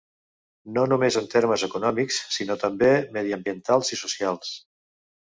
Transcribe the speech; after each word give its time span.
No 0.77 0.85
només 0.93 1.17
en 1.21 1.27
termes 1.33 1.67
econòmics 1.69 2.19
sinó 2.39 2.59
també 2.65 2.93
mediambientals 3.21 3.97
i 3.99 4.05
socials. 4.05 4.61